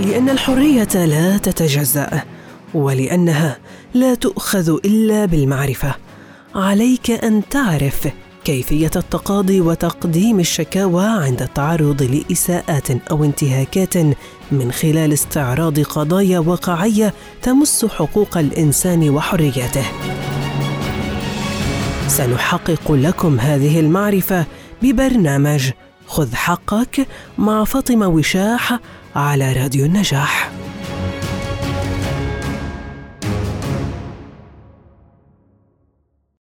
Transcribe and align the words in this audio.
لأن 0.00 0.28
الحرية 0.28 0.88
لا 0.94 1.38
تتجزأ 1.38 2.22
ولأنها 2.74 3.58
لا 3.94 4.14
تؤخذ 4.14 4.78
إلا 4.84 5.24
بالمعرفة. 5.26 5.94
عليك 6.54 7.10
أن 7.10 7.42
تعرف 7.50 8.08
كيفية 8.44 8.90
التقاضي 8.96 9.60
وتقديم 9.60 10.40
الشكاوى 10.40 11.04
عند 11.04 11.42
التعرض 11.42 12.02
لإساءات 12.02 12.90
أو 13.10 13.24
انتهاكات 13.24 13.96
من 14.52 14.72
خلال 14.72 15.12
استعراض 15.12 15.80
قضايا 15.80 16.38
واقعية 16.38 17.14
تمس 17.42 17.84
حقوق 17.84 18.38
الإنسان 18.38 19.10
وحرياته 19.10 19.84
سنحقق 22.08 22.92
لكم 22.92 23.40
هذه 23.40 23.80
المعرفة 23.80 24.44
ببرنامج 24.82 25.70
خذ 26.10 26.34
حقك 26.34 27.06
مع 27.38 27.64
فاطمة 27.64 28.06
وشاح 28.08 28.78
على 29.16 29.52
راديو 29.52 29.86
النجاح. 29.86 30.50